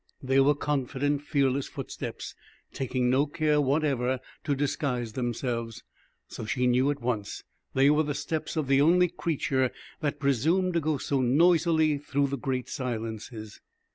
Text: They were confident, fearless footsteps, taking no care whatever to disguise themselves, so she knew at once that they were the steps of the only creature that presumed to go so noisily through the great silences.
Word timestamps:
They 0.23 0.39
were 0.39 0.55
confident, 0.55 1.21
fearless 1.21 1.67
footsteps, 1.67 2.33
taking 2.73 3.07
no 3.11 3.27
care 3.27 3.61
whatever 3.61 4.19
to 4.45 4.55
disguise 4.55 5.13
themselves, 5.13 5.83
so 6.27 6.43
she 6.43 6.65
knew 6.65 6.89
at 6.89 7.01
once 7.03 7.43
that 7.75 7.81
they 7.81 7.91
were 7.91 8.01
the 8.01 8.15
steps 8.15 8.55
of 8.57 8.65
the 8.67 8.81
only 8.81 9.09
creature 9.09 9.69
that 9.99 10.19
presumed 10.19 10.73
to 10.73 10.79
go 10.79 10.97
so 10.97 11.21
noisily 11.21 11.99
through 11.99 12.29
the 12.29 12.37
great 12.39 12.67
silences. 12.67 13.61